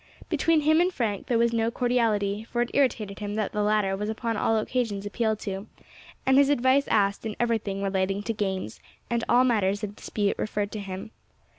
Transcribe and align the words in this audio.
Between 0.29 0.61
him 0.61 0.81
and 0.81 0.91
Frank 0.91 1.27
there 1.27 1.37
was 1.37 1.53
no 1.53 1.69
cordiality, 1.69 2.43
for 2.45 2.63
it 2.63 2.71
irritated 2.73 3.19
him 3.19 3.35
that 3.35 3.51
the 3.51 3.61
latter 3.61 3.95
was 3.95 4.09
upon 4.09 4.35
all 4.35 4.57
occasions 4.57 5.05
appealed 5.05 5.37
to, 5.41 5.67
and 6.25 6.39
his 6.39 6.49
advice 6.49 6.87
asked 6.87 7.23
in 7.23 7.35
everything 7.39 7.83
relating 7.83 8.23
to 8.23 8.33
games, 8.33 8.79
and 9.11 9.23
all 9.29 9.43
matters 9.43 9.83
of 9.83 9.95
dispute 9.95 10.39
referred 10.39 10.71
to 10.71 10.79
him. 10.79 11.11